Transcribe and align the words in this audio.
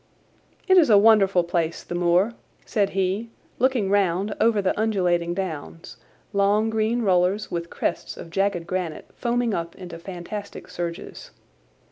"It 0.67 0.79
is 0.79 0.89
a 0.89 0.97
wonderful 0.97 1.43
place, 1.43 1.83
the 1.83 1.93
moor," 1.93 2.33
said 2.65 2.89
he, 2.97 3.29
looking 3.59 3.91
round 3.91 4.33
over 4.41 4.59
the 4.59 4.75
undulating 4.75 5.35
downs, 5.35 5.97
long 6.33 6.71
green 6.71 7.03
rollers, 7.03 7.51
with 7.51 7.69
crests 7.69 8.17
of 8.17 8.31
jagged 8.31 8.65
granite 8.65 9.11
foaming 9.13 9.53
up 9.53 9.75
into 9.75 9.99
fantastic 9.99 10.69
surges. 10.69 11.29